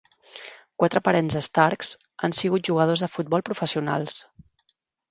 [0.83, 1.93] Quatre parents de Starks
[2.27, 4.23] han sigut jugadors de futbol professionals.